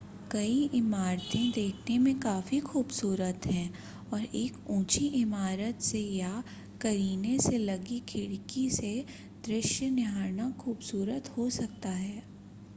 कई 0.31 0.63
इमारतें 0.73 1.51
देखने 1.51 1.97
में 1.97 2.19
काफी 2.19 2.59
खूबसूरत 2.59 3.45
हैं 3.45 3.69
और 4.13 4.21
एक 4.35 4.57
ऊंची 4.69 5.05
इमारत 5.21 5.81
से 5.81 5.99
या 5.99 6.43
करीने 6.81 7.37
से 7.39 7.57
लगी 7.57 7.99
खिड़की 8.09 8.69
से 8.71 8.95
दृश्य 9.45 9.89
निहारना 9.91 10.49
खूबसूरत 10.59 11.29
हो 11.37 11.49
सकता 11.51 11.89
है 11.91 12.23